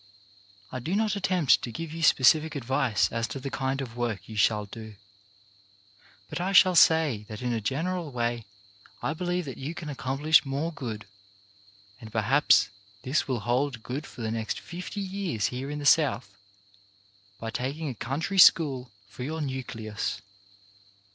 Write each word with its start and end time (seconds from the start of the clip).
I 0.71 0.79
do 0.79 0.95
not 0.95 1.15
attempt 1.15 1.61
to 1.61 1.71
give 1.71 1.91
you 1.93 2.01
specific 2.01 2.55
advice 2.55 3.11
as 3.11 3.27
to 3.27 3.39
the 3.39 3.51
kind 3.51 3.81
of 3.81 3.95
work 3.95 4.27
you 4.27 4.35
shall 4.35 4.65
do, 4.65 4.95
but 6.27 6.41
I 6.41 6.53
should 6.53 6.77
say 6.79 7.27
that 7.29 7.43
in 7.43 7.53
a 7.53 7.61
general 7.61 8.11
way 8.11 8.45
I 9.03 9.13
believe 9.13 9.45
that 9.45 9.59
you 9.59 9.75
can 9.75 9.89
ac 9.91 9.97
complish 9.97 10.43
more 10.43 10.71
good— 10.73 11.05
and 12.01 12.11
perhaps 12.11 12.69
this 13.03 13.27
will 13.27 13.41
hold 13.41 13.83
good 13.83 14.07
for 14.07 14.21
the 14.21 14.31
next 14.31 14.59
fifty 14.59 15.01
years 15.01 15.49
here 15.49 15.69
in 15.69 15.77
the 15.77 15.85
South— 15.85 16.33
288 17.37 17.39
CHARACTER 17.39 17.39
BUILDING 17.39 17.39
by 17.39 17.51
taking 17.51 17.89
a 17.89 17.93
country 18.11 18.39
school 18.39 18.89
for 19.07 19.21
your 19.21 19.39
nucleus. 19.39 20.23